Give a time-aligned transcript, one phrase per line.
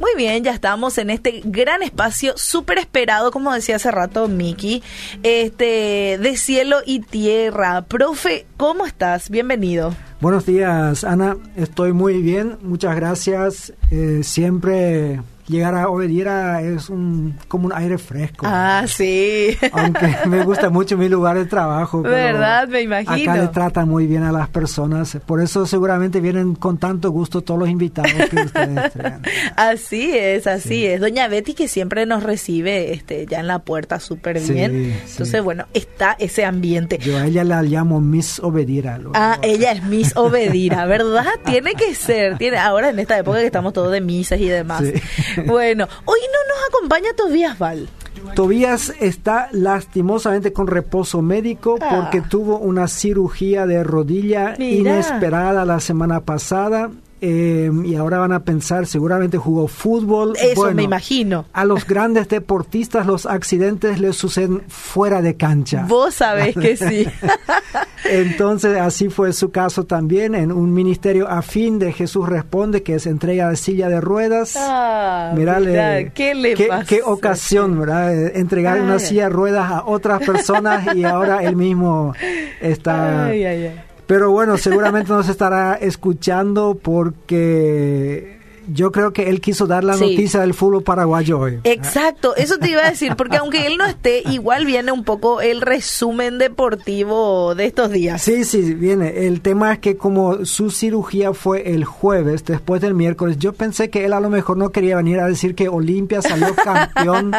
[0.00, 4.82] Muy bien, ya estamos en este gran espacio súper esperado, como decía hace rato Miki,
[5.22, 7.82] este, de cielo y tierra.
[7.82, 9.30] Profe, ¿cómo estás?
[9.30, 9.94] Bienvenido.
[10.20, 11.36] Buenos días, Ana.
[11.56, 12.58] Estoy muy bien.
[12.62, 13.72] Muchas gracias.
[13.90, 18.46] Eh, siempre llegar a Obediera es un, como un aire fresco.
[18.48, 19.56] Ah, sí.
[19.72, 22.02] Aunque me gusta mucho mi lugar de trabajo.
[22.02, 22.68] ¿Verdad?
[22.68, 23.32] Me imagino.
[23.32, 25.18] Acá le tratan muy bien a las personas.
[25.26, 29.22] Por eso seguramente vienen con tanto gusto todos los invitados que ustedes traen.
[29.56, 31.00] Así es, así es.
[31.00, 34.94] Doña Betty que siempre nos recibe este ya en la puerta súper bien.
[35.08, 36.98] Entonces, bueno, está ese ambiente.
[36.98, 38.98] Yo a ella la llamo Miss Obedira.
[39.14, 41.26] Ah, ella es Miss Obedira, ¿verdad?
[41.44, 42.38] tiene que ser.
[42.38, 44.82] Tiene, ahora en esta época que estamos todos de misas y demás.
[45.46, 47.88] Bueno, hoy no nos acompaña Tobías Val.
[48.34, 52.00] Tobías está lastimosamente con reposo médico Ah.
[52.00, 54.76] porque tuvo una cirugía de rodilla Mira.
[54.92, 56.90] inesperada la semana pasada.
[57.26, 60.34] Eh, y ahora van a pensar, seguramente jugó fútbol.
[60.36, 61.46] Eso Bueno, me imagino.
[61.52, 65.86] A los grandes deportistas los accidentes les suceden fuera de cancha.
[65.88, 67.06] Vos sabés que sí.
[68.04, 73.06] Entonces, así fue su caso también en un ministerio afín de Jesús Responde, que es
[73.06, 74.54] entrega de silla de ruedas.
[74.58, 76.84] Ah, Mirale, mira, ¿qué le pasa?
[76.84, 78.14] qué ocasión, ¿verdad?
[78.14, 79.00] Eh, Entregar una Ay.
[79.00, 82.12] silla de ruedas a otras personas y ahora él mismo
[82.60, 83.26] está...
[83.26, 83.72] Ay.
[84.06, 88.34] Pero bueno, seguramente nos estará escuchando porque
[88.66, 90.00] yo creo que él quiso dar la Sí.
[90.12, 91.58] noticia del fútbol paraguayo hoy.
[91.64, 95.42] Exacto, eso te iba a decir, porque aunque él no esté, igual viene un poco
[95.42, 98.22] el resumen deportivo de estos días.
[98.22, 99.26] Sí, sí, viene.
[99.26, 103.90] El tema es que como su cirugía fue el jueves, después del miércoles, yo pensé
[103.90, 107.32] que él a lo mejor no quería venir a decir que Olimpia salió campeón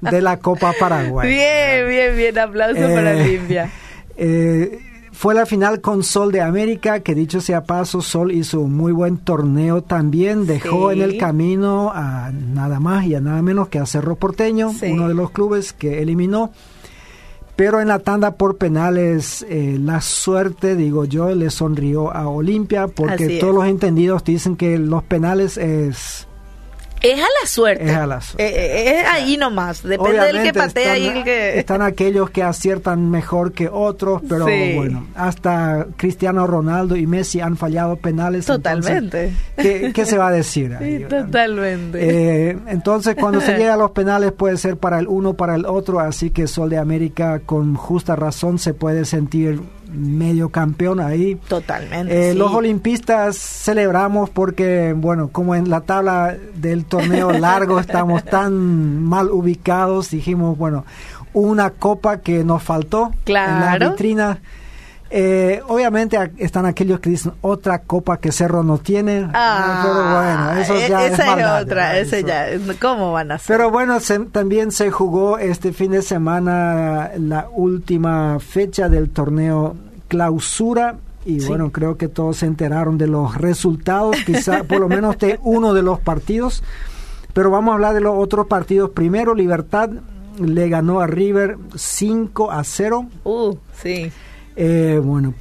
[0.00, 1.28] de la Copa Paraguay.
[1.28, 3.70] Bien, bien, bien, aplauso Eh, para Olimpia.
[4.16, 4.80] Eh,
[5.18, 8.92] fue la final con Sol de América, que dicho sea paso, Sol hizo un muy
[8.92, 10.98] buen torneo también, dejó Sí.
[10.98, 14.92] en el camino a nada más y a nada menos que a Cerro Porteño, Sí.
[14.92, 16.52] uno de los clubes que eliminó.
[17.56, 22.86] Pero en la tanda por penales, eh, la suerte, digo yo, le sonrió a Olimpia,
[22.86, 26.25] porque todos los entendidos dicen que los penales es...
[27.02, 27.84] Es a la suerte.
[27.84, 28.44] Es a la suerte.
[28.46, 29.82] Eh, eh, es ahí nomás.
[29.82, 31.58] Depende del que patea y están, el que.
[31.58, 34.74] están aquellos que aciertan mejor que otros, pero Sí.
[34.76, 38.46] bueno, hasta Cristiano Ronaldo y Messi han fallado penales.
[38.46, 39.32] Totalmente.
[39.56, 40.74] entonces, ¿qué, qué se va a decir?
[40.80, 41.98] ahí, Sí, totalmente.
[42.50, 45.66] Eh, entonces, cuando se llega a los penales puede ser para el uno, para el
[45.66, 49.60] otro, así que Sol de América con justa razón se puede sentir
[49.92, 51.36] medio campeón ahí.
[51.48, 52.28] Totalmente.
[52.28, 52.38] Eh, sí.
[52.38, 59.30] Los olimpistas celebramos porque, bueno, como en la tabla del torneo largo estamos tan mal
[59.30, 60.84] ubicados, dijimos, bueno,
[61.32, 64.40] una copa que nos faltó en la vitrina.
[65.08, 69.94] Eh, obviamente están aquellos que dicen otra copa que Cerro no tiene, Ah, pero
[70.56, 72.46] bueno, eso e- ya es esa es, maldad, otra, ese ya.
[72.80, 73.56] ¿Cómo van a ser?
[73.56, 79.76] pero bueno, se- también se jugó este fin de semana la última fecha del torneo
[80.08, 80.96] clausura.
[81.24, 81.48] Y Sí.
[81.48, 85.72] bueno, creo que todos se enteraron de los resultados, quizá por lo menos de uno
[85.74, 86.62] de los partidos.
[87.32, 88.90] Pero vamos a hablar de los otros partidos.
[88.90, 89.90] Primero, Libertad
[90.40, 93.06] le ganó a River 5 a 0.
[93.24, 94.10] Uh, sí.
[94.56, 95.34] Eh, bueno,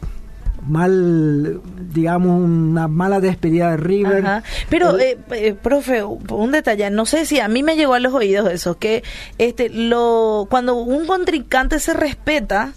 [0.68, 1.62] mal,
[1.94, 4.26] digamos, una mala despedida de River.
[4.26, 4.44] Ajá.
[4.70, 8.00] Pero, El- eh, eh, profe, un detalle, no sé si a mí me llegó a
[8.00, 9.03] los oídos eso, que
[9.38, 12.74] este, lo, cuando un contrincante se respeta,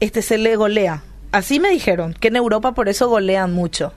[0.00, 1.02] este, se le golea.
[1.32, 3.92] Así me dijeron, que en Europa por eso golean mucho.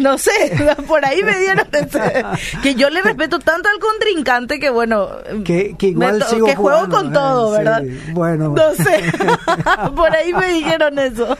[0.00, 0.30] No sé,
[0.86, 2.24] por ahí me dieron ese-
[2.62, 5.08] que yo le respeto tanto al contrincante que bueno,
[5.44, 7.10] que, que igual sigo que juego jugando, con ¿eh?
[7.14, 7.82] todo, Sí, ¿verdad?
[8.12, 9.02] bueno, No sé,
[9.96, 11.36] por ahí me dijeron eso.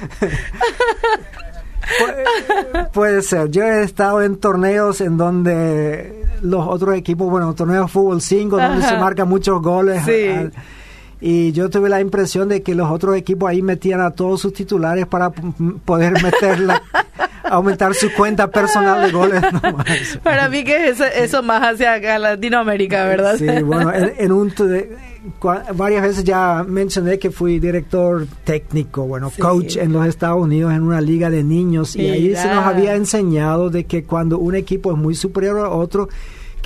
[1.99, 3.51] Pu- puede ser.
[3.51, 8.57] Yo he estado en torneos en donde los otros equipos, bueno, torneos de fútbol 5,
[8.57, 8.89] donde Ajá.
[8.95, 10.03] se marcan muchos goles.
[10.05, 10.29] Sí.
[10.29, 10.51] ah,
[11.21, 14.53] Y yo tuve la impresión de que los otros equipos ahí metían a todos sus
[14.53, 15.31] titulares para
[15.85, 16.81] poder meterla,
[17.43, 19.43] aumentar su cuenta personal de goles.
[19.63, 20.19] nomás.
[20.23, 23.37] Para mí que es eso, más hacia acá Latinoamérica, ¿verdad?
[23.37, 24.53] Sí, bueno, en, en un
[25.75, 29.41] varias veces ya mencioné que fui director técnico, bueno, Sí.
[29.43, 32.95] coach en los Estados Unidos en una liga de niños y ahí se nos había
[32.95, 36.09] enseñado de que cuando un equipo es muy superior a otro,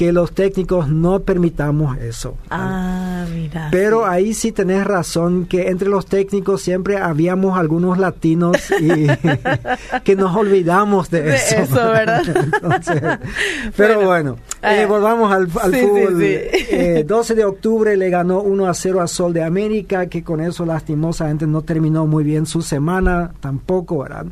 [0.02, 2.34] que los técnicos no permitamos eso.
[2.50, 3.69] Ah, mira.
[3.70, 9.06] Pero ahí sí tenés razón que entre los técnicos siempre habíamos algunos latinos y
[10.02, 11.56] que nos olvidamos de, De eso.
[11.56, 12.22] eso, ¿verdad?
[12.52, 13.00] Entonces,
[13.76, 14.08] pero Bueno.
[14.08, 14.87] bueno, eh, Ah.
[14.88, 16.16] volvamos al, al Sí, sí, fútbol.
[16.20, 16.26] sí.
[16.72, 20.40] Eh, 12 de octubre le ganó 1 a 0 a Sol de América, que con
[20.40, 24.26] eso lastimosamente no terminó muy bien su semana, tampoco, ¿verdad?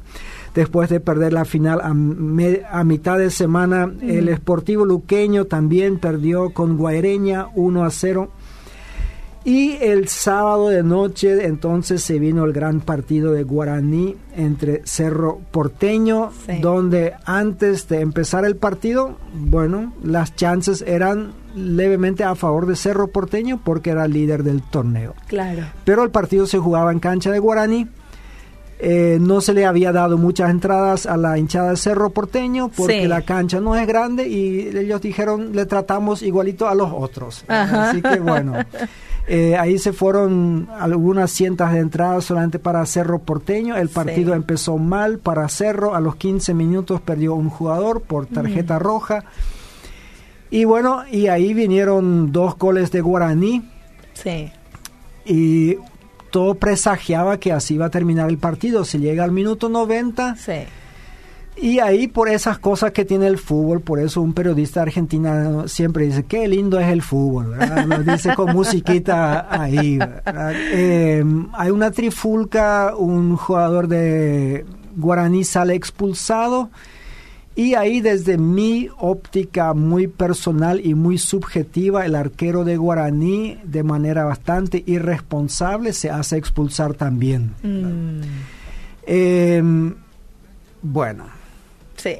[0.54, 1.88] Después de perder la final a,
[2.78, 3.92] a mitad de semana.
[4.02, 8.30] El Sportivo Luqueño también perdió con Guaireña 1 a 0.
[9.42, 15.40] Y el sábado de noche entonces se vino el gran partido de Guaraní entre Cerro
[15.50, 16.30] Porteño,
[16.60, 23.08] donde antes de empezar el partido, bueno, las chances eran levemente a favor de Cerro
[23.08, 25.14] Porteño porque era líder del torneo.
[25.26, 25.62] Claro.
[25.84, 27.88] Pero el partido se jugaba en cancha de Guaraní.
[28.82, 33.06] Eh, no se le había dado muchas entradas a la hinchada de Cerro Porteño porque
[33.06, 37.44] la cancha no es grande y ellos dijeron le tratamos igualito a los otros.
[37.48, 38.54] Así que bueno.
[39.32, 43.76] Eh, ahí se fueron algunas cientos de entradas solamente para Cerro Porteño.
[43.76, 45.94] El partido empezó mal para Cerro.
[45.94, 49.22] A los 15 minutos perdió un jugador por tarjeta roja.
[50.50, 53.70] Y bueno, y ahí vinieron dos goles de Guaraní.
[54.14, 54.50] Sí.
[55.24, 55.76] Y
[56.30, 58.84] todo presagiaba que así iba a terminar el partido.
[58.84, 60.36] Se llega al minuto 90.
[60.36, 60.66] Sí
[61.60, 66.06] y ahí por esas cosas que tiene el fútbol, por eso un periodista argentino siempre
[66.06, 67.54] dice, qué lindo es el fútbol,
[67.86, 69.98] Lo dice con musiquita ahí.
[70.72, 71.22] Eh,
[71.52, 74.64] hay una trifulca, un jugador de
[74.96, 76.70] Guaraní sale expulsado
[77.56, 83.82] y ahí desde mi óptica muy personal y muy subjetiva, el arquero de Guaraní de
[83.82, 87.54] manera bastante irresponsable se hace expulsar también.
[87.62, 88.20] Mm.
[89.06, 89.62] Eh,
[90.82, 91.24] bueno
[91.96, 92.14] Sí.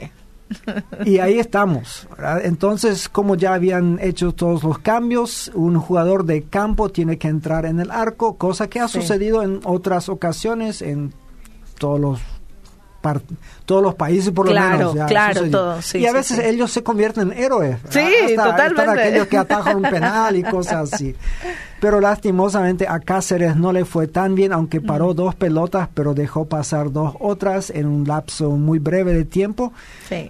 [1.06, 2.09] y ahí estamos.
[2.43, 7.65] Entonces, como ya habían hecho todos los cambios, un jugador de campo tiene que entrar
[7.67, 11.15] en el arco, cosa que ha sucedido en otras ocasiones en
[11.79, 12.21] todos los
[13.64, 14.94] todos los países por lo menos.
[15.06, 15.47] claro,
[15.94, 17.76] y a veces ellos se convierten en héroes.
[17.88, 19.02] Sí, totalmente.
[19.02, 21.14] aquellos que atajan un penal y cosas así.
[21.81, 26.44] Pero lastimosamente a Cáceres no le fue tan bien, aunque paró dos pelotas, pero dejó
[26.44, 29.73] pasar dos otras en un lapso muy breve de tiempo.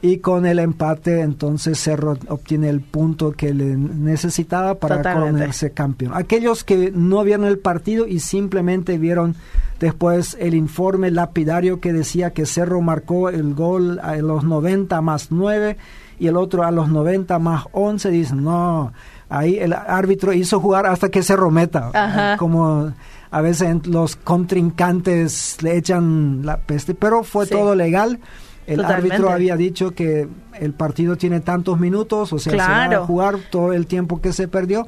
[0.00, 6.12] Y con el empate, entonces Cerro obtiene el punto que le necesitaba para coronarse campeón.
[6.14, 9.34] Aquellos que no vieron el partido y simplemente vieron
[9.80, 15.28] después el informe lapidario que decía que Cerro marcó el gol a los 90 más
[15.30, 15.76] 9
[16.18, 18.92] y el otro a los 90 más 11, dicen, no,
[19.30, 22.92] ahí el árbitro hizo jugar hasta que se rometa, como
[23.30, 28.20] a veces los contrincantes le echan la peste, pero fue todo legal.
[28.66, 30.28] El árbitro había dicho que
[30.60, 34.32] el partido tiene tantos minutos, o sea, se va a jugar todo el tiempo que
[34.32, 34.86] se perdió.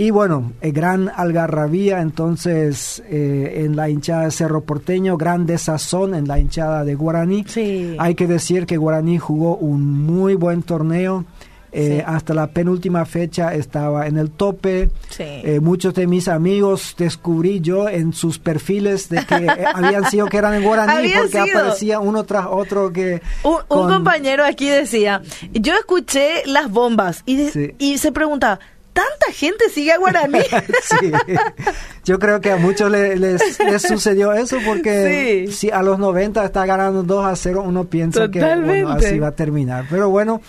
[0.00, 6.14] Y bueno, el gran algarrabía entonces eh, en la hinchada de Cerro Porteño, gran desazón
[6.14, 7.44] en la hinchada de Guaraní.
[7.98, 11.24] Hay que decir que Guaraní jugó un muy buen torneo.
[11.70, 14.88] Eh, hasta la penúltima fecha estaba en el tope.
[15.18, 20.38] Eh, muchos de mis amigos descubrí yo en sus perfiles de que habían sido que
[20.38, 23.20] eran en Guaraní porque aparecía uno tras otro que...
[23.42, 25.22] Un, compañero aquí decía,
[25.52, 27.48] yo escuché las bombas y,
[27.78, 28.60] y se preguntaba,
[28.98, 30.40] tanta gente sigue a Guaraní.
[30.82, 31.12] sí.
[32.04, 33.40] Yo creo que a muchos les,
[33.82, 38.42] sucedió eso porque si a los 90 está ganando 2 a 0, uno piensa que
[38.42, 39.84] así va a terminar.
[39.88, 40.40] Pero bueno,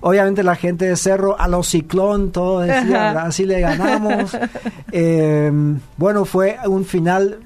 [0.00, 4.36] obviamente la gente de Cerro a los ciclón, todo decía, así le ganamos.
[4.90, 5.50] Eh,
[5.96, 7.38] bueno, fue un final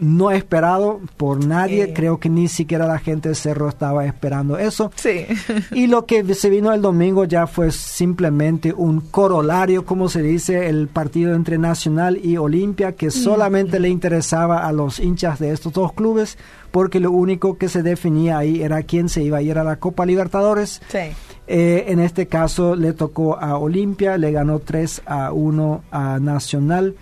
[0.00, 1.92] no esperado por nadie.
[1.92, 4.90] Creo que ni siquiera la gente de Cerro estaba esperando eso.
[4.96, 5.26] Sí.
[5.72, 10.68] y lo que se vino el domingo ya fue simplemente un corolario, como se dice,
[10.68, 15.72] el partido entre Nacional y Olimpia, que solamente le interesaba a los hinchas de estos
[15.72, 16.38] dos clubes,
[16.70, 19.76] porque lo único que se definía ahí era quién se iba a ir a la
[19.76, 20.82] Copa Libertadores.
[20.88, 20.98] Sí.
[21.46, 26.94] Eh, en este caso le tocó a Olimpia, le ganó 3 a 1 a Nacional.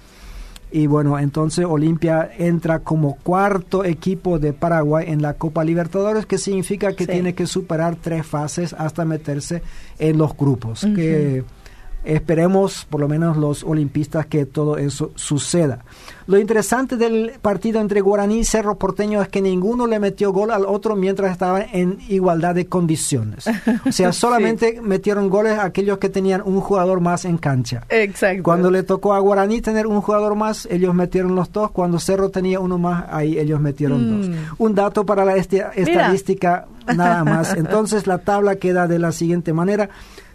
[0.72, 6.38] Y bueno, entonces Olimpia entra como cuarto equipo de Paraguay en la Copa Libertadores, que
[6.38, 9.62] significa que tiene que superar tres fases hasta meterse
[9.98, 10.86] en los grupos.
[10.94, 11.44] Que
[12.04, 15.84] esperemos, por lo menos los olimpistas, que todo eso suceda.
[16.26, 20.50] Lo interesante del partido entre Guaraní y Cerro Porteño es que ninguno le metió gol
[20.52, 23.44] al otro mientras estaban en igualdad de condiciones.
[23.86, 27.84] O sea, solamente metieron goles aquellos que tenían un jugador más en cancha.
[27.88, 28.42] Exacto.
[28.44, 31.70] Cuando le tocó a Guaraní tener un jugador más, ellos metieron los dos.
[31.72, 34.28] Cuando Cerro tenía uno más, ahí ellos metieron dos.
[34.28, 34.34] Mm.
[34.58, 37.52] Un dato para la estadística, nada más.
[37.56, 39.90] Entonces la tabla queda de la siguiente manera.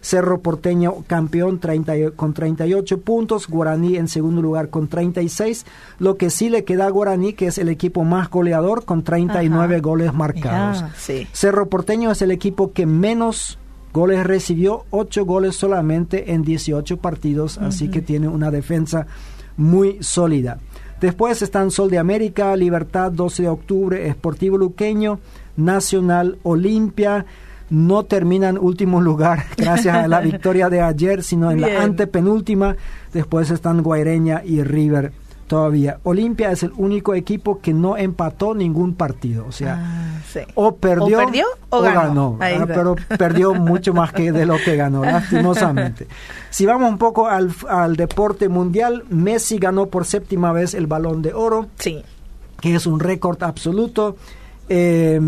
[0.08, 5.66] Cerro Porteño campeón 30, con 38 puntos, Guaraní en segundo lugar con 36,
[6.00, 9.82] lo que sí le queda a Guaraní, que es el equipo más goleador con 39
[9.82, 10.86] goles marcados.
[11.34, 13.60] Cerro Porteño es el equipo que menos
[13.92, 19.08] goles recibió, 8 goles solamente en 18 partidos, así que tiene una defensa
[19.58, 20.60] muy sólida.
[21.02, 25.20] Después están Sol de América, Libertad 12 de octubre, Esportivo Luqueño,
[25.58, 27.26] Nacional, Olimpia,
[27.69, 32.75] no terminan último lugar gracias a la victoria de ayer, sino en la antepenúltima.
[33.13, 35.12] Después están Guaireña y River
[35.47, 36.00] todavía.
[36.03, 39.45] Olimpia es el único equipo que no empató ningún partido.
[39.47, 41.19] O sea, Ah, o, perdió,
[41.69, 42.38] o, ganó.
[42.41, 46.07] Ah, pero perdió mucho más que de lo que ganó, lastimosamente.
[46.50, 51.21] Si vamos un poco al, al deporte mundial, Messi ganó por séptima vez el balón
[51.21, 51.67] de oro.
[51.79, 52.03] Sí.
[52.59, 54.17] Que es un récord absoluto.
[54.69, 55.19] Eh,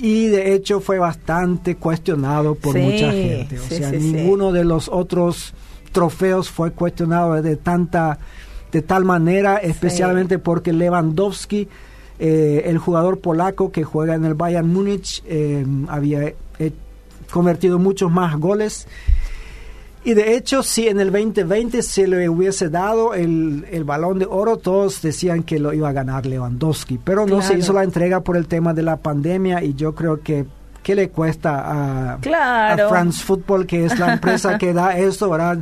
[0.00, 3.58] y de hecho fue bastante cuestionado por Sí, mucha gente.
[3.58, 5.54] O sí, sea, sí, ninguno de los otros
[5.92, 8.18] trofeos fue cuestionado de tanta
[8.72, 11.68] de tal manera, especialmente porque Lewandowski,
[12.18, 16.72] eh, el jugador polaco que juega en el Bayern Múnich, eh, había eh,
[17.30, 18.88] convertido muchos más goles.
[20.04, 24.26] Y de hecho, si en el 2020 se le hubiese dado el, el balón de
[24.28, 28.20] oro, todos decían que lo iba a ganar Lewandowski, pero no se hizo la entrega
[28.20, 30.44] por el tema de la pandemia y yo creo que
[30.82, 32.86] ¿qué le cuesta a, Claro.
[32.86, 35.58] a France Football, que es la empresa que da esto, ¿verdad?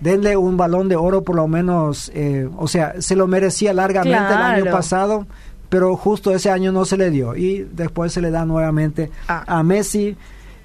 [0.00, 4.16] Denle un balón de oro por lo menos, eh, o sea, se lo merecía largamente
[4.32, 5.26] el año pasado,
[5.68, 9.44] pero justo ese año no se le dio y después se le da nuevamente Ah.
[9.46, 10.16] a Messi,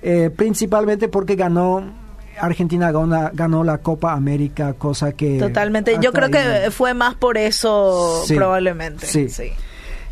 [0.01, 1.83] eh, principalmente porque ganó
[2.39, 5.97] Argentina ganó, ganó la Copa América, cosa que Totalmente.
[6.01, 6.71] Yo creo que no.
[6.71, 9.05] fue más por eso, Sí, probablemente.
[9.07, 9.29] sí.
[9.29, 9.51] sí.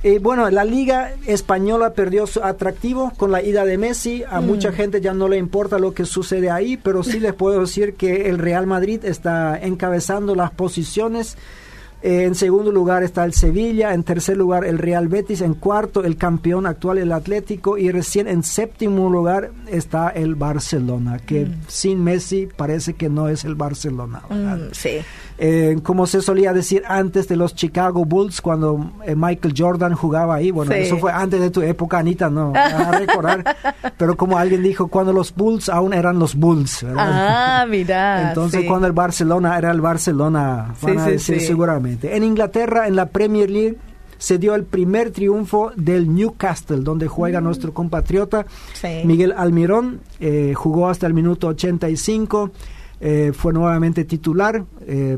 [0.04, 4.24] Eh, bueno, la liga española perdió su atractivo con la ida de Messi.
[4.30, 4.46] A Mm.
[4.46, 7.96] mucha gente ya no le importa lo que sucede ahí, pero sí les puedo decir
[7.96, 11.38] que el Real Madrid está encabezando las posiciones.
[12.02, 16.04] Eh, en segundo lugar está el Sevilla, en tercer lugar el Real Betis, en cuarto
[16.04, 22.04] el campeón actual el Atlético y recién en séptimo lugar está el Barcelona, que sin
[22.04, 24.22] Messi parece que no es el Barcelona.
[24.30, 24.98] Mm, sí.
[25.38, 30.36] Eh, como se solía decir antes de los Chicago Bulls, cuando eh, Michael Jordan jugaba
[30.36, 30.78] ahí, bueno, Sí.
[30.80, 33.44] eso fue antes de tu época, Anita, no, a recordar,
[33.98, 37.06] pero como alguien dijo, cuando los Bulls aún eran los Bulls, ¿verdad?
[37.62, 38.30] Ah, mira.
[38.30, 38.68] Entonces, sí.
[38.68, 42.16] cuando el Barcelona era el Barcelona, van Sí, a decir seguramente.
[42.16, 43.78] En Inglaterra, en la Premier League,
[44.18, 48.46] se dio el primer triunfo del Newcastle, donde juega nuestro compatriota
[48.82, 49.06] Mm.
[49.08, 50.00] Miguel Almirón.
[50.22, 52.52] eh, jugó hasta el minuto 85,
[53.00, 54.64] eh, fue nuevamente titular.
[54.88, 55.18] eh,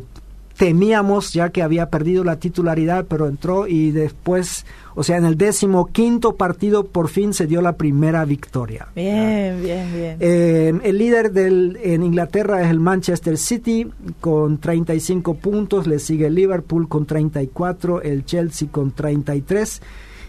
[0.58, 4.66] temíamos ya que había perdido la titularidad, pero entró y después,
[4.96, 8.88] o sea, en el décimo quinto partido por fin se dio la primera victoria.
[8.96, 10.18] Bien, bien, bien.
[10.20, 13.88] Eh, el líder del, en Inglaterra es el Manchester City
[14.20, 19.82] con 35 puntos, le sigue el Liverpool con 34, el Chelsea con 33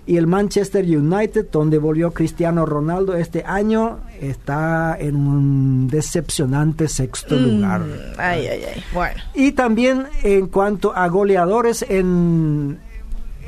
[0.09, 7.37] y el Manchester United, donde volvió Cristiano Ronaldo este año, está en un decepcionante sexto
[7.37, 7.81] lugar.
[7.81, 8.85] Mm, ay, ay, ay.
[8.95, 9.21] Bueno.
[9.35, 12.79] Y también en cuanto a goleadores, en,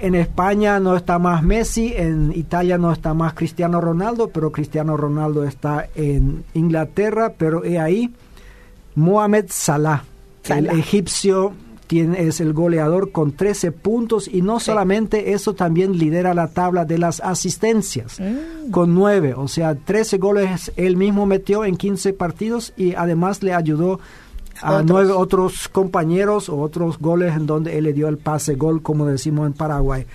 [0.03, 4.99] en España no está más Messi, en Italia no está más Cristiano Ronaldo, pero Cristiano
[4.99, 8.13] Ronaldo está en Inglaterra, pero he ahí
[8.97, 10.05] Mohamed Salah,
[10.43, 10.73] Salah.
[10.73, 11.55] el egipcio.
[11.91, 14.67] Tiene, es el goleador con 13 puntos y no Sí.
[14.67, 18.71] solamente eso, también lidera la tabla de las asistencias Mm.
[18.71, 23.55] con 9, o sea, 13 goles él mismo metió en 15 partidos y además le
[23.55, 23.99] ayudó
[24.63, 24.87] a Otros.
[24.87, 29.07] nueve otros compañeros o otros goles en donde él le dio el pase gol, como
[29.07, 30.07] decimos en Paraguay.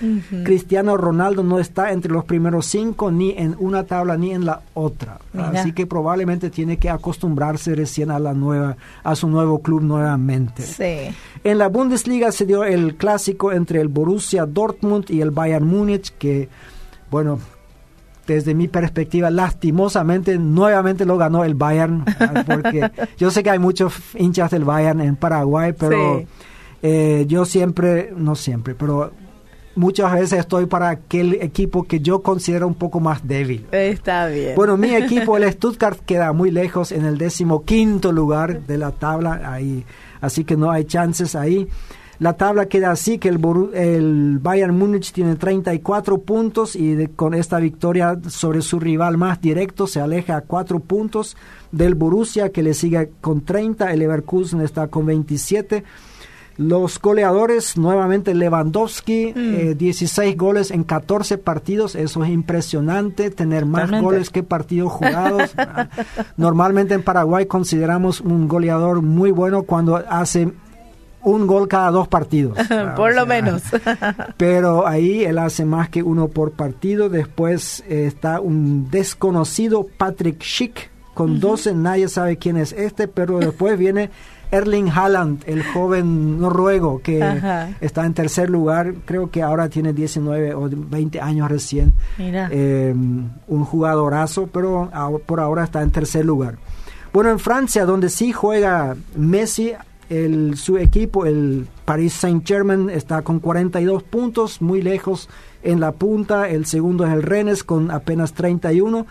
[0.44, 4.62] Cristiano Ronaldo no está entre los primeros cinco ni en una tabla ni en la
[4.74, 5.20] otra.
[5.34, 5.50] Mira.
[5.50, 10.64] Así que probablemente tiene que acostumbrarse recién a la nueva, a su nuevo club nuevamente.
[10.64, 11.16] Sí.
[11.44, 16.14] En la Bundesliga se dio el clásico entre el Borussia Dortmund y el Bayern Múnich,
[16.18, 16.50] que,
[17.10, 17.40] bueno,
[18.28, 22.04] desde mi perspectiva, lastimosamente, nuevamente lo ganó el Bayern,
[22.46, 26.28] porque yo sé que hay muchos hinchas del Bayern en Paraguay, pero Sí.
[26.84, 29.12] eh, yo siempre, no siempre, pero
[29.76, 33.66] muchas veces estoy para aquel equipo que yo considero un poco más débil.
[33.72, 34.56] Está bien.
[34.56, 39.42] Bueno, mi equipo, el Stuttgart, queda muy lejos en el decimoquinto lugar de la tabla,
[39.44, 39.84] ahí,
[40.22, 41.68] así que no hay chances ahí.
[42.20, 43.40] La tabla queda así, que el,
[43.74, 49.42] el Bayern Múnich tiene 34 puntos y de- con esta victoria sobre su rival más
[49.42, 51.36] directo se aleja a 4 puntos
[51.72, 55.84] del Borussia que le sigue con 30, el Leverkusen está con 27.
[56.58, 63.92] Los goleadores, nuevamente Lewandowski, eh, 16 goles en 14 partidos, eso es impresionante, tener más
[64.02, 65.54] goles que partidos jugados.
[66.38, 70.54] Normalmente en Paraguay consideramos un goleador muy bueno cuando hace
[71.26, 72.58] un gol cada dos partidos.
[72.96, 73.64] Por lo sea, menos.
[74.38, 77.10] pero ahí él hace más que uno por partido.
[77.10, 83.40] Después eh, está un desconocido Patrick Schick, con 12 nadie sabe quién es este, pero
[83.40, 84.10] después viene
[84.52, 87.24] Erling Haaland, el joven noruego que
[87.82, 91.94] está en tercer lugar, creo que ahora tiene 19 o 20 años recién.
[92.20, 94.92] Eh, un jugadorazo, pero
[95.26, 96.58] por ahora está en tercer lugar.
[97.14, 99.72] Bueno, en Francia, donde sí juega Messi,
[100.10, 105.30] el, su equipo, el Paris Saint-Germain, está con 42 puntos, muy lejos
[105.64, 106.50] en la punta.
[106.50, 109.06] El segundo es el Rennes con apenas 31.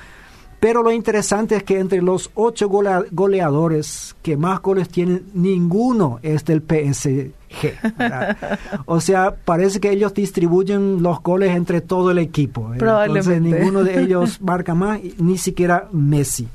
[0.65, 6.43] Pero lo interesante es que entre los ocho goleadores que más goles tienen, ninguno es
[6.47, 7.33] del PSG.
[8.87, 12.73] o sea, parece que ellos distribuyen los goles entre todo el equipo.
[12.73, 16.49] Entonces ninguno de ellos marca más, ni siquiera Messi.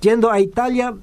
[0.00, 0.94] Yendo a Italia,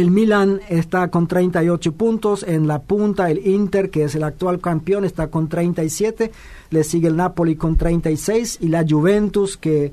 [0.00, 2.42] el Milan está con 38 puntos.
[2.42, 6.32] En la punta, el Inter, que es el actual campeón, está con 37.
[6.70, 8.58] Le sigue el Napoli con 36.
[8.60, 9.92] Y la Juventus, que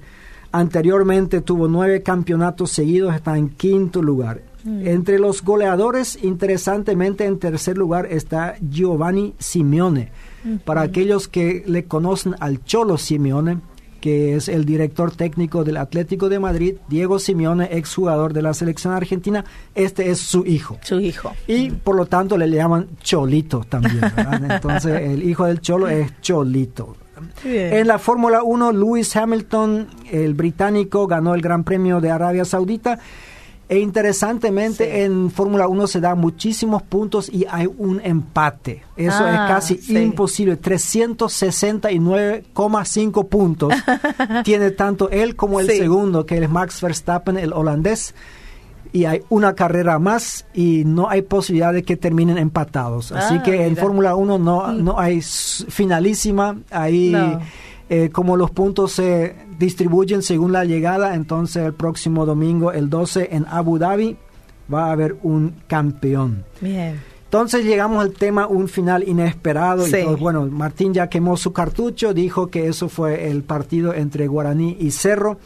[0.51, 4.41] Anteriormente tuvo nueve campeonatos seguidos, está en quinto lugar.
[4.63, 4.87] Mm.
[4.87, 10.11] Entre los goleadores, interesantemente, en tercer lugar está Giovanni Simeone.
[10.63, 13.59] Para aquellos que le conocen al Cholo Simeone,
[13.99, 18.93] que es el director técnico del Atlético de Madrid, Diego Simeone, exjugador de la selección
[18.93, 20.77] argentina, este es su hijo.
[20.83, 21.33] Su hijo.
[21.47, 24.01] Y por lo tanto le llaman Cholito también.
[24.49, 26.95] Entonces el hijo del Cholo es Cholito.
[27.43, 32.99] En la Fórmula 1, Lewis Hamilton, el británico, ganó el Gran Premio de Arabia Saudita.
[33.69, 38.81] E interesantemente, en Fórmula 1 se dan muchísimos puntos y hay un empate.
[38.97, 40.59] Eso es ah, casi imposible.
[40.59, 43.71] 369,5 puntos
[44.43, 48.15] tiene tanto él como el segundo, que es Max Verstappen, el holandés
[48.91, 53.11] y hay una carrera más y no hay posibilidad de que terminen empatados.
[53.11, 54.83] Así ah, que en Fórmula 1 no, mm.
[54.83, 57.15] no hay finalísima, ahí
[57.89, 63.29] eh, como los puntos se distribuyen según la llegada, entonces el próximo domingo, el 12
[63.31, 64.17] en Abu Dhabi,
[64.71, 66.45] va a haber un campeón.
[66.61, 66.99] Bien.
[67.25, 69.87] Entonces llegamos al tema un final inesperado.
[69.87, 74.77] Y bueno, Martín ya quemó su cartucho, dijo que eso fue el partido entre Guaraní
[74.79, 75.37] y Cerro.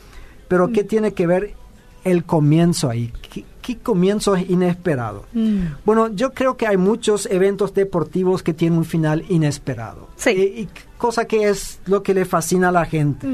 [0.47, 0.87] Pero ¿qué mm.
[0.87, 1.55] tiene que ver
[2.03, 3.11] el comienzo ahí.
[3.21, 3.43] ¿Qué,
[3.81, 5.25] comienzo es inesperado?
[5.33, 5.65] Mm.
[5.85, 10.09] Bueno, yo creo que hay muchos eventos deportivos que tienen un final inesperado.
[10.15, 10.31] Sí.
[10.31, 13.27] Y, cosa que es lo que le fascina a la gente.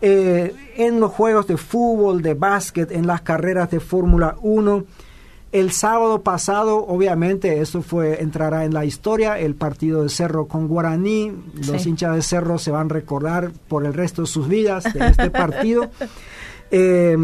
[0.00, 4.84] Eh, en los juegos de fútbol, de básquet, en las carreras de Fórmula 1,
[5.52, 10.66] el sábado pasado, obviamente, eso fue entrará en la historia, el partido de Cerro con
[10.66, 11.32] Guaraní.
[11.66, 15.08] Los hinchas de Cerro se van a recordar por el resto de sus vidas de
[15.08, 15.90] este partido.
[16.70, 17.16] Eh,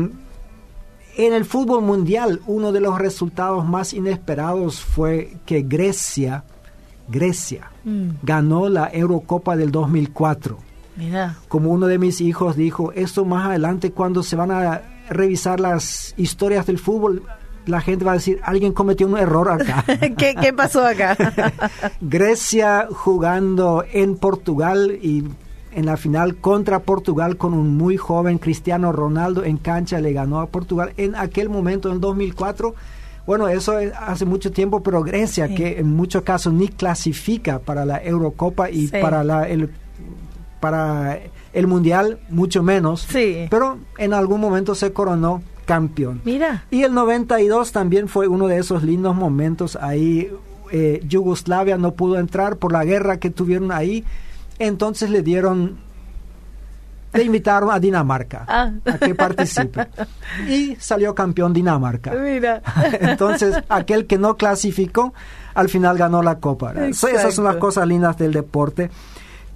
[1.19, 6.45] en el fútbol mundial, uno de los resultados más inesperados fue que Grecia,
[7.09, 8.11] Grecia, mm.
[8.23, 10.57] ganó la Eurocopa del 2004.
[10.95, 11.37] Mira.
[11.49, 16.15] Como uno de mis hijos dijo, esto más adelante cuando se van a revisar las
[16.17, 17.25] historias del fútbol,
[17.67, 19.85] la gente va a decir, alguien cometió un error acá.
[20.17, 21.17] ¿Qué, ¿Qué, pasó acá?
[22.01, 25.25] Grecia jugando en Portugal y
[25.73, 30.41] en la final contra Portugal con un muy joven Cristiano Ronaldo en cancha, le ganó
[30.41, 32.75] a Portugal en aquel momento, en 2004.
[33.27, 37.85] Bueno, eso es hace mucho tiempo, pero Grecia, que en muchos casos ni clasifica para
[37.85, 39.71] la Eurocopa y para, la, el,
[40.61, 41.19] para
[41.53, 43.03] el Mundial, mucho menos.
[43.03, 43.47] Sí.
[43.51, 46.23] Pero en algún momento se coronó campeón.
[46.25, 46.65] Mira.
[46.71, 50.31] Y el 92 también fue uno de esos lindos momentos ahí.
[50.73, 54.05] Eh, Yugoslavia no pudo entrar por la guerra que tuvieron ahí
[54.59, 55.79] entonces le dieron,
[57.13, 58.73] le invitaron a Dinamarca ah.
[58.85, 59.89] a que participe.
[60.49, 62.13] Y salió campeón Dinamarca.
[62.13, 62.63] Mira.
[63.01, 65.15] Entonces, aquel que no clasificó,
[65.55, 66.73] al final ganó la copa.
[66.87, 68.91] Esas son las cosas lindas del deporte.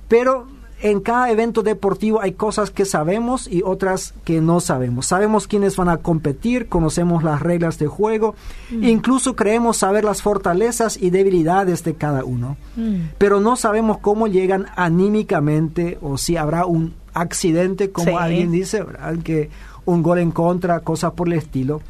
[0.09, 0.47] Pero
[0.83, 5.07] en cada evento deportivo hay cosas que sabemos y otras que no sabemos.
[5.07, 8.35] Sabemos quiénes van a competir, conocemos las reglas de juego,
[8.71, 8.85] mm.
[8.85, 13.15] incluso creemos saber las fortalezas y debilidades de cada uno, mm.
[13.19, 18.85] pero no sabemos cómo llegan anímicamente o si habrá un accidente, como alguien dice,
[19.23, 19.51] que
[19.85, 21.81] un gol en contra, cosas por el estilo.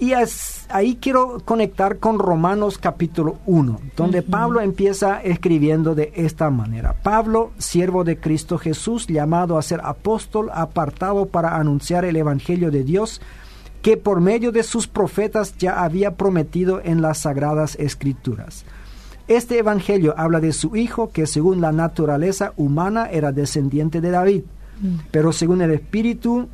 [0.00, 0.14] Y
[0.70, 6.94] ahí quiero conectar con Romanos capítulo 1, donde Pablo empieza escribiendo de esta manera.
[7.02, 12.82] Pablo, siervo de Cristo Jesús, llamado a ser apóstol, apartado para anunciar el Evangelio de
[12.82, 13.20] Dios,
[13.82, 18.64] que por medio de sus profetas ya había prometido en las sagradas escrituras.
[19.28, 24.44] Este Evangelio habla de su Hijo, que según la naturaleza humana era descendiente de David,
[24.80, 24.94] mm.
[25.10, 26.48] pero según el Espíritu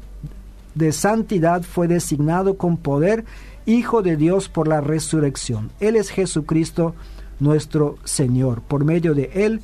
[0.77, 3.25] de santidad fue designado con poder
[3.65, 5.73] Hijo de Dios por la resurrección.
[5.81, 6.95] Él es Jesucristo
[7.41, 8.63] nuestro Señor.
[8.63, 9.61] Por medio de Él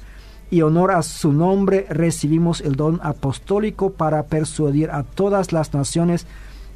[0.51, 6.27] y honor a su nombre recibimos el don apostólico para persuadir a todas las naciones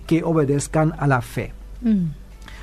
[0.07, 1.53] que obedezcan a la fe.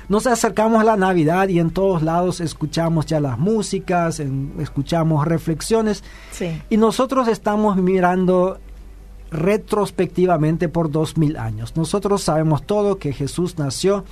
[0.08, 4.20] Nos acercamos a la Navidad y en todos lados escuchamos ya las músicas,
[4.58, 6.02] escuchamos reflexiones
[6.70, 8.58] y nosotros estamos mirando
[9.30, 11.76] retrospectivamente por dos mil años.
[11.76, 14.04] Nosotros sabemos todo que Jesús nació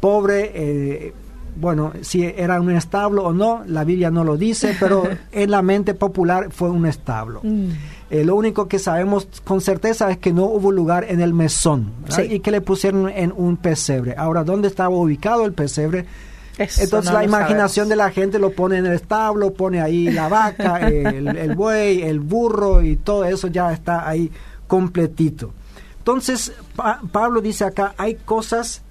[0.00, 1.14] pobre, eh,
[1.56, 5.62] bueno, si era un establo o no, la Biblia no lo dice, pero en la
[5.62, 7.40] mente popular fue un establo.
[7.42, 7.68] Mm.
[8.10, 11.92] Eh, lo único que sabemos con certeza es que no hubo lugar en el mesón
[12.28, 14.14] y que le pusieron en un pesebre.
[14.16, 16.06] Ahora, ¿dónde estaba ubicado el pesebre?
[16.58, 20.78] Entonces la imaginación de la gente lo pone en el establo, pone ahí la vaca,
[20.88, 24.30] el, buey, el burro y todo eso ya está ahí
[24.66, 25.52] completito.
[25.98, 26.52] Entonces
[27.12, 28.82] Pablo dice acá, hay cosas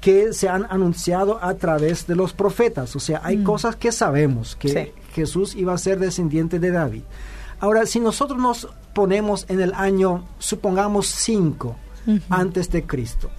[0.00, 2.94] que se han anunciado a través de los profetas.
[2.96, 3.44] O sea, hay mm.
[3.44, 7.02] cosas que sabemos, que Jesús iba a ser descendiente de David.
[7.60, 11.76] Ahora, si nosotros nos ponemos en el año, supongamos 5
[12.28, 13.30] antes de Cristo,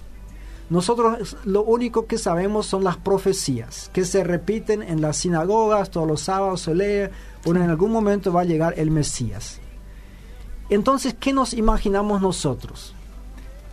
[0.68, 6.08] nosotros lo único que sabemos son las profecías que se repiten en las sinagogas, todos
[6.08, 7.10] los sábados se lee,
[7.44, 9.60] bueno, en algún momento va a llegar el Mesías.
[10.68, 12.94] Entonces, ¿qué nos imaginamos nosotros?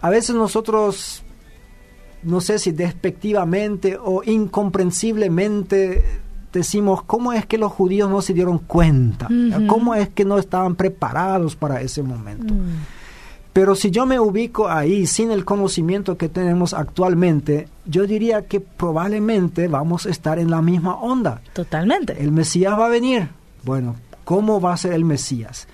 [0.01, 1.23] A veces nosotros
[2.23, 6.03] no sé si despectivamente o incomprensiblemente
[6.51, 9.27] decimos, ¿cómo es que los judíos no se dieron cuenta?
[9.67, 12.53] ¿Cómo es que no estaban preparados para ese momento?
[12.53, 13.02] Mm.
[13.53, 18.59] Pero si yo me ubico ahí sin el conocimiento que tenemos actualmente, yo diría que
[18.59, 21.39] probablemente vamos a estar en la misma onda.
[21.53, 22.19] Totalmente.
[22.19, 23.29] El Mesías va a venir.
[23.63, 25.67] Bueno, ¿cómo va a ser el Mesías?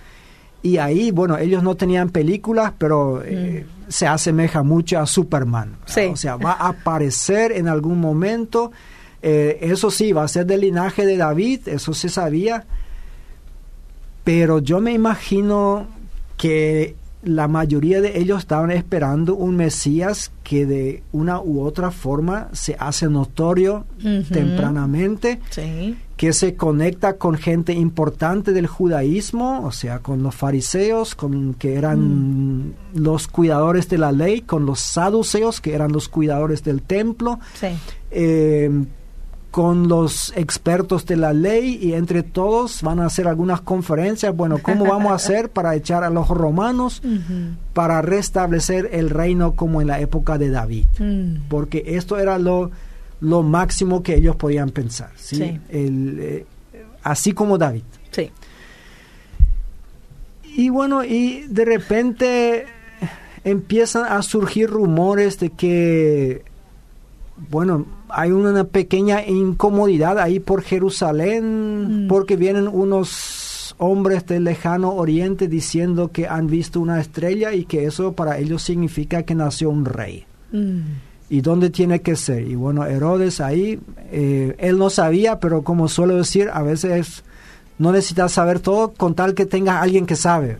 [0.61, 3.83] Y ahí, bueno, ellos no tenían películas, pero eh, mm.
[3.87, 5.77] se asemeja mucho a Superman.
[6.11, 8.73] O sea, va a aparecer en algún momento.
[9.21, 12.65] Eh, eso sí, va a ser del linaje de David, eso se sabía.
[14.25, 15.87] Pero yo me imagino
[16.35, 22.47] que la mayoría de ellos estaban esperando un Mesías que de una u otra forma
[22.53, 23.85] se hace notorio
[24.31, 25.41] tempranamente,
[26.15, 31.75] que se conecta con gente importante del judaísmo, o sea, con los fariseos, con que
[31.75, 32.73] eran mm.
[32.95, 37.39] los cuidadores de la ley, con los saduceos, que eran los cuidadores del templo.
[38.11, 38.85] Eh,
[39.51, 44.35] con los expertos de la ley y entre todos van a hacer algunas conferencias.
[44.35, 47.01] Bueno, ¿cómo vamos a hacer para echar a los romanos
[47.73, 50.85] para restablecer el reino como en la época de David?
[50.99, 51.47] Mm.
[51.49, 52.71] Porque esto era lo,
[53.21, 55.11] lo máximo que ellos podían pensar.
[55.15, 55.59] ¿sí?
[55.69, 56.45] Eh,
[57.03, 57.83] así como David.
[58.11, 58.31] Sí.
[60.55, 62.65] Y bueno, y de repente
[63.43, 66.43] empiezan a surgir rumores de que,
[67.49, 72.07] bueno, hay una pequeña incomodidad ahí por Jerusalén, mm.
[72.07, 77.85] porque vienen unos hombres del lejano oriente diciendo que han visto una estrella y que
[77.85, 80.25] eso para ellos significa que nació un rey.
[80.51, 80.79] Mm.
[81.29, 82.47] ¿Y dónde tiene que ser?
[82.47, 83.79] Y bueno, Herodes ahí,
[84.11, 87.23] eh, él no sabía, pero como suelo decir, a veces
[87.79, 90.57] no necesitas saber todo con tal que tengas alguien que sabe.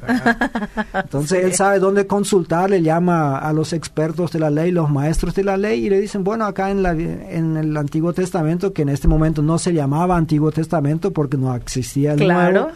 [0.93, 5.35] Entonces él sabe dónde consultar, le llama a los expertos de la ley, los maestros
[5.35, 8.83] de la ley, y le dicen, bueno, acá en, la, en el Antiguo Testamento, que
[8.83, 12.69] en este momento no se llamaba Antiguo Testamento porque no existía el claro.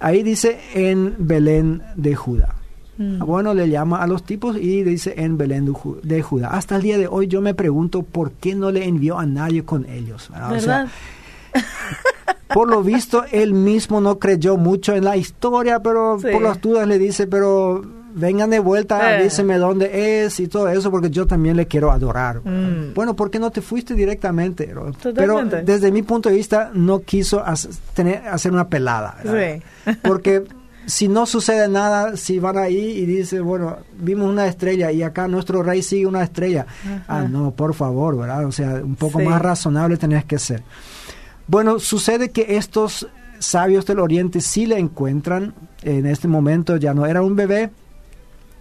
[0.00, 2.54] ahí dice en Belén de Judá.
[2.96, 3.18] Mm.
[3.18, 5.70] Bueno, le llama a los tipos y dice en Belén
[6.02, 6.48] de Judá.
[6.48, 9.66] Hasta el día de hoy yo me pregunto por qué no le envió a nadie
[9.66, 10.30] con ellos.
[10.30, 10.88] ¿verdad?
[12.52, 16.86] por lo visto, él mismo no creyó mucho en la historia, pero por las dudas
[16.86, 17.82] le dice, pero
[18.14, 19.24] vengan de vuelta, eh.
[19.24, 22.40] díseme dónde es y todo eso, porque yo también le quiero adorar.
[22.44, 22.94] Mm.
[22.94, 24.72] Bueno, ¿por qué no te fuiste directamente?
[25.14, 29.16] Pero desde mi punto de vista, no quiso hacer, tener, hacer una pelada.
[30.02, 30.44] Porque
[30.86, 35.28] si no sucede nada, si van ahí y dicen, bueno, vimos una estrella y acá
[35.28, 36.66] nuestro rey sigue una estrella.
[37.06, 38.44] Ah, no, por favor, ¿verdad?
[38.46, 40.62] O sea, un poco más razonable tenés que ser.
[41.50, 43.08] Bueno, sucede que estos
[43.40, 45.52] sabios del Oriente sí le encuentran.
[45.82, 47.70] En este momento ya no era un bebé.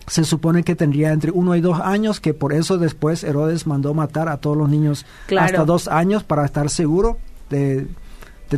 [0.08, 3.94] Se supone que tendría entre uno y dos años, que por eso después Herodes mandó
[3.94, 5.06] matar a todos los niños
[5.40, 7.20] hasta dos años para estar seguro
[7.52, 7.86] de,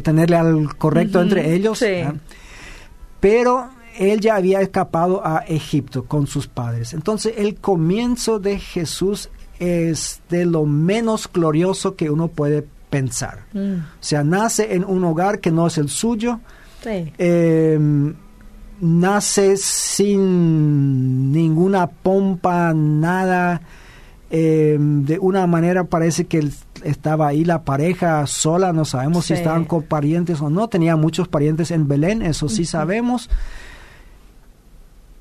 [0.01, 1.83] tenerle al correcto entre ellos.
[3.19, 3.67] Pero
[3.99, 6.93] él ya había escapado a Egipto con sus padres.
[6.93, 13.45] Entonces el comienzo de Jesús es de lo menos glorioso que uno puede pensar.
[13.53, 13.73] Mm.
[13.73, 16.39] O sea, nace en un hogar que no es el suyo.
[16.85, 18.13] Em,
[18.81, 23.61] nace sin ninguna pompa, nada.
[24.29, 26.47] Em, de una manera parece que
[26.83, 30.67] estaba ahí la pareja sola, no sabemos si estaban con parientes o no.
[30.67, 33.29] Tenía muchos parientes en Belén, eso sí sabemos.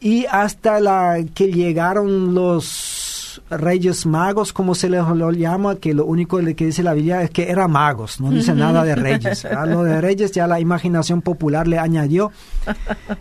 [0.00, 2.99] Y hasta la que llegaron los
[3.30, 7.22] los reyes magos, como se les lo llama, que lo único que dice la Biblia
[7.22, 9.44] es que eran magos, no dice nada de reyes.
[9.44, 12.32] A lo de reyes ya la imaginación popular le añadió.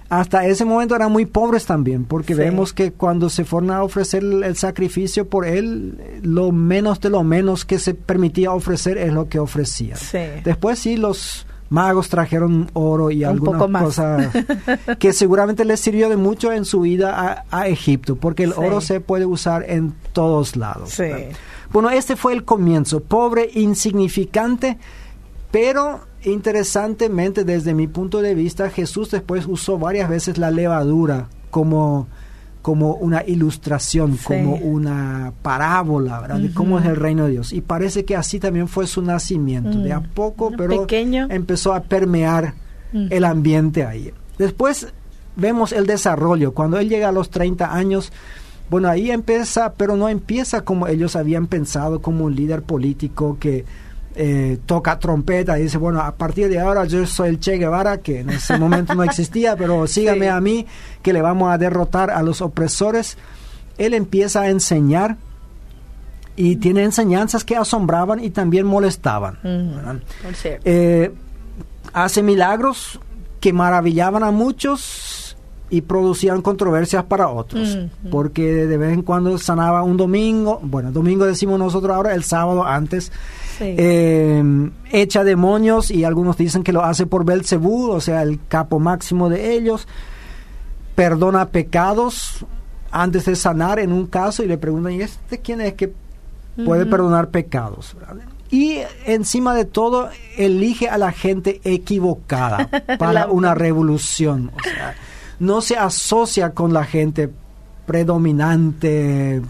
[0.09, 4.23] Hasta ese momento eran muy pobres también, porque vemos que cuando se fueron a ofrecer
[4.23, 9.29] el, sacrificio por él, lo menos de lo menos que se permitía ofrecer es lo
[9.29, 9.97] que ofrecían.
[10.43, 14.33] Después sí, los magos trajeron oro y algunas cosas
[14.99, 18.99] que seguramente les sirvió de mucho en su vida a, Egipto, porque el oro se
[18.99, 20.99] puede usar en todos lados.
[21.71, 24.77] Bueno, este fue el comienzo, pobre, insignificante,
[25.51, 32.07] pero interesantemente desde mi punto de vista, Jesús después usó varias veces la levadura como
[32.61, 36.39] como una ilustración, como una parábola, ¿verdad?
[36.39, 37.53] De cómo es el reino de Dios.
[37.53, 40.09] Y parece que así también fue su nacimiento, de a mm.
[40.13, 42.53] poco, pero empezó a permear
[42.93, 44.11] el ambiente ahí.
[44.37, 44.87] Después
[45.35, 48.11] vemos el desarrollo, cuando él llega a los 30 años,
[48.69, 53.65] bueno, ahí empieza, pero no empieza como ellos habían pensado, como un líder político que
[54.21, 57.99] eh, toca trompeta y dice, bueno, a partir de ahora yo soy el Che Guevara,
[57.99, 60.65] que en ese momento no existía, pero sígame a mí,
[61.01, 63.17] que le vamos a derrotar a los opresores.
[63.77, 65.15] Él empieza a enseñar
[66.35, 69.39] y tiene enseñanzas que asombraban y también molestaban.
[70.65, 71.13] Eh,
[71.93, 72.99] hace milagros
[73.39, 75.37] que maravillaban a muchos
[75.69, 77.77] y producían controversias para otros,
[78.11, 82.65] porque de vez en cuando sanaba un domingo, bueno, domingo decimos nosotros ahora, el sábado
[82.65, 83.13] antes
[83.59, 84.43] eh,
[84.91, 89.29] echa demonios y algunos dicen que lo hace por Belcebú, o sea, el capo máximo
[89.29, 89.87] de ellos.
[90.95, 92.45] Perdona pecados
[92.91, 95.93] antes de sanar en un caso y le preguntan, ¿y este quién es que
[96.65, 97.95] puede perdonar pecados?
[98.51, 102.69] Y encima de todo, elige a la gente equivocada
[102.99, 104.51] para una revolución.
[104.55, 104.95] O sea,
[105.39, 107.29] no se asocia con la gente
[107.85, 109.41] predominante,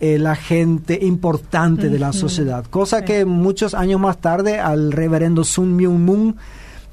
[0.00, 2.64] eh, la gente importante de la sociedad.
[2.66, 6.36] Cosa que muchos años más tarde al reverendo Sun Myung Moon,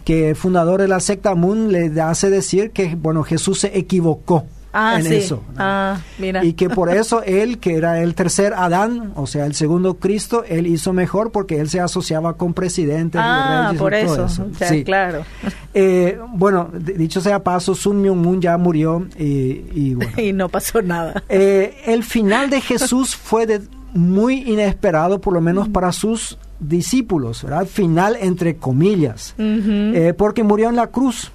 [0.05, 4.99] que fundador de la secta Moon, le hace decir que, bueno, Jesús se equivocó ah,
[4.99, 5.43] en eso.
[5.57, 9.95] Ah, y que por eso él, que era el tercer Adán, o sea, el segundo
[9.95, 14.27] Cristo, él hizo mejor porque él se asociaba con presidentes ah, y por eso.
[14.27, 14.83] sí.
[14.83, 15.23] claro.
[15.75, 21.23] Eh, bueno, dicho sea paso, Sun Myung Moon ya murió y, y, no pasó nada.
[21.29, 23.61] Eh, el final de Jesús fue de
[23.93, 27.65] muy inesperado, por lo menos para sus discípulos, ¿verdad?
[27.65, 31.31] Final entre comillas, eh, porque murió en la cruz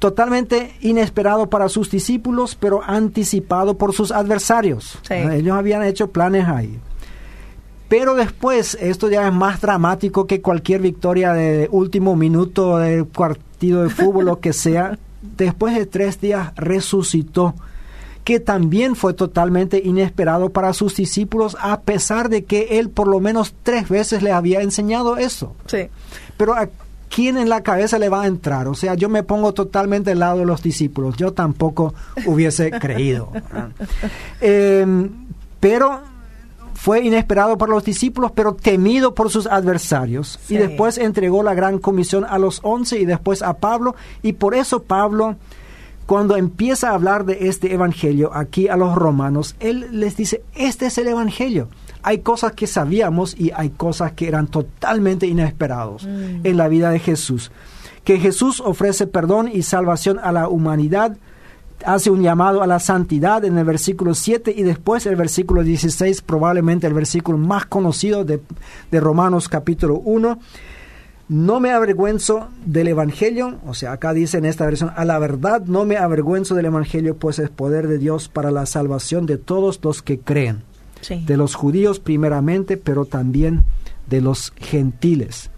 [0.00, 4.98] totalmente inesperado para sus discípulos, pero anticipado por sus adversarios.
[5.08, 6.80] Ellos habían hecho planes ahí.
[7.88, 13.82] Pero después, esto ya es más dramático que cualquier victoria de último minuto del partido
[13.82, 14.98] de fútbol, lo que sea.
[15.22, 17.54] Después de tres días resucitó,
[18.24, 23.20] que también fue totalmente inesperado para sus discípulos, a pesar de que él por lo
[23.20, 25.54] menos tres veces le había enseñado eso.
[25.66, 25.88] Sí.
[26.38, 26.54] Pero
[27.10, 28.68] ¿quién en la cabeza le va a entrar?
[28.68, 31.16] O sea, yo me pongo totalmente al lado de los discípulos.
[31.16, 31.92] Yo tampoco
[32.24, 33.30] hubiese creído.
[34.40, 35.10] Em,
[35.58, 36.00] pero
[36.74, 40.38] fue inesperado para los discípulos, pero temido por sus adversarios.
[40.48, 43.96] Y después entregó la gran comisión a los once y después a Pablo.
[44.22, 45.36] Y por eso Pablo,
[46.06, 50.86] cuando empieza a hablar de este evangelio aquí a los romanos, él les dice, este
[50.86, 51.68] es el evangelio
[52.02, 56.40] hay cosas que sabíamos y hay cosas que eran totalmente inesperados mm.
[56.44, 57.50] en la vida de Jesús.
[58.04, 61.16] Que Jesús ofrece perdón y salvación a la humanidad,
[61.84, 66.22] hace un llamado a la santidad en el versículo 7 y después el versículo 16,
[66.22, 68.40] probablemente el versículo más conocido de,
[68.90, 70.38] de Romanos capítulo 1.
[71.28, 75.62] No me avergüenzo del Evangelio, o sea, acá dice en esta versión, a la verdad
[75.64, 79.78] no me avergüenzo del Evangelio, pues es poder de Dios para la salvación de todos
[79.82, 80.64] los que creen
[81.08, 83.64] de los judíos primeramente, pero también
[84.06, 85.50] de los gentiles.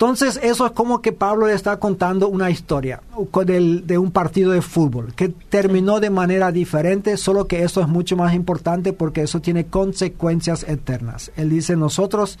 [0.00, 4.62] Entonces, eso es como que Pablo le está contando una historia de un partido de
[4.62, 9.40] fútbol que terminó de manera diferente, solo que eso es mucho más importante porque eso
[9.40, 11.30] tiene consecuencias eternas.
[11.36, 12.38] Él dice, nosotros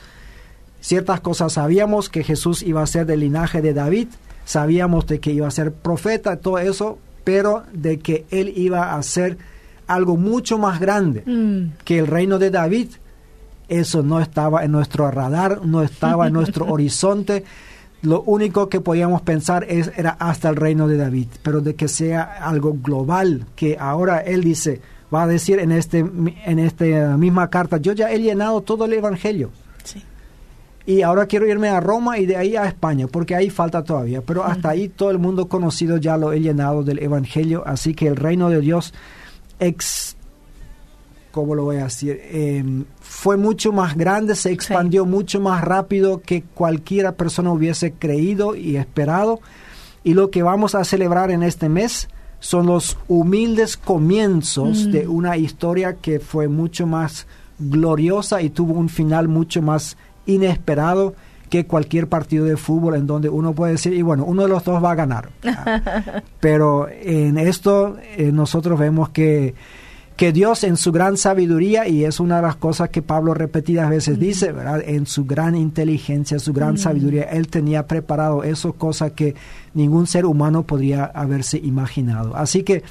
[0.80, 4.08] ciertas cosas sabíamos que Jesús iba a ser del linaje de David,
[4.46, 9.02] sabíamos de que iba a ser profeta, todo eso, pero de que él iba a
[9.02, 9.36] ser
[9.94, 11.84] algo mucho más grande mm.
[11.84, 12.88] que el reino de David.
[13.68, 17.44] Eso no estaba en nuestro radar, no estaba en nuestro horizonte.
[18.02, 21.86] Lo único que podíamos pensar es, era hasta el reino de David, pero de que
[21.86, 24.80] sea algo global, que ahora él dice,
[25.12, 28.94] va a decir en, este, en esta misma carta, yo ya he llenado todo el
[28.94, 29.50] Evangelio.
[30.86, 34.22] Y ahora quiero irme a Roma y de ahí a España, porque ahí falta todavía.
[34.22, 38.08] Pero hasta ahí todo el mundo conocido ya lo he llenado del Evangelio, así que
[38.08, 38.94] el reino de Dios
[41.30, 42.20] ¿cómo lo voy a decir?
[42.30, 48.56] Em, fue mucho más grande, se expandió mucho más rápido que cualquiera persona hubiese creído
[48.56, 49.40] y esperado.
[50.02, 52.08] Y lo que vamos a celebrar en este mes
[52.40, 54.90] son los humildes comienzos mm.
[54.90, 57.26] de una historia que fue mucho más
[57.58, 61.14] gloriosa y tuvo un final mucho más inesperado
[61.50, 64.64] que cualquier partido de fútbol en donde uno puede decir, y bueno, uno de los
[64.64, 65.28] dos va a ganar.
[66.40, 69.54] Pero en esto eh, nosotros vemos que
[70.20, 73.88] que Dios en su gran sabiduría, y es una de las cosas que Pablo repetidas
[73.88, 74.82] veces dice, ¿verdad?
[74.84, 79.34] En su gran inteligencia, su gran sabiduría, Él tenía preparado eso, cosa que
[79.72, 82.36] ningún ser humano podría haberse imaginado.
[82.36, 82.82] Así que,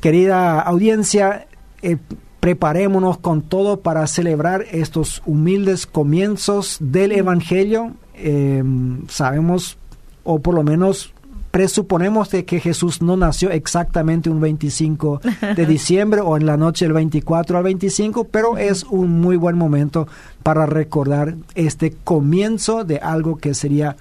[0.00, 1.48] querida audiencia,
[1.82, 1.98] eh,
[2.40, 7.92] preparémonos con todo para celebrar estos humildes comienzos del Evangelio.
[8.14, 8.62] Eh,
[9.08, 9.78] sabemos,
[10.24, 11.12] o por lo menos
[11.56, 15.22] presuponemos de que Jesús no nació exactamente un 25
[15.56, 19.56] de diciembre o en la noche del 24 al 25, pero es un muy buen
[19.56, 20.06] momento
[20.42, 23.96] para recordar este comienzo de algo que sería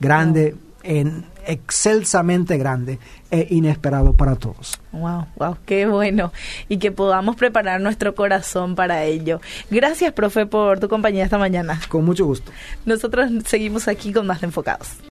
[0.00, 2.98] grande, en, excelsamente grande
[3.30, 4.78] e inesperado para todos.
[4.92, 6.32] Wow, wow, qué bueno.
[6.68, 9.40] Y que podamos preparar nuestro corazón para ello.
[9.70, 11.80] Gracias, profe, por tu compañía esta mañana.
[11.88, 12.52] Con mucho gusto.
[12.84, 14.98] Nosotros seguimos aquí con más enfocados.